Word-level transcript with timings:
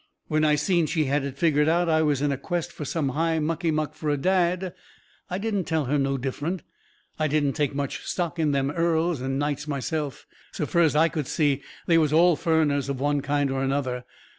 When 0.29 0.43
I 0.43 0.55
seen 0.55 0.87
she 0.87 1.05
had 1.05 1.23
it 1.25 1.37
figgered 1.37 1.67
out 1.69 1.87
I 1.87 2.01
was 2.01 2.23
in 2.23 2.31
a 2.31 2.37
quest 2.39 2.71
fur 2.71 2.85
some 2.85 3.09
high 3.09 3.37
mucky 3.37 3.69
muck 3.69 3.93
fur 3.93 4.09
a 4.09 4.17
dad, 4.17 4.73
I 5.29 5.37
didn't 5.37 5.65
tell 5.65 5.85
her 5.85 5.99
no 5.99 6.17
different. 6.17 6.63
I 7.19 7.27
didn't 7.27 7.53
take 7.53 7.75
much 7.75 8.03
stock 8.03 8.39
in 8.39 8.51
them 8.51 8.71
earls 8.71 9.21
and 9.21 9.37
nights 9.37 9.67
myself. 9.67 10.25
So 10.53 10.65
fur 10.65 10.81
as 10.81 10.95
I 10.95 11.07
could 11.07 11.27
see 11.27 11.61
they 11.85 11.99
was 11.99 12.11
all 12.13 12.35
furriners 12.35 12.89
of 12.89 12.99
one 12.99 13.21
kind 13.21 13.51
or 13.51 13.61
another. 13.61 14.03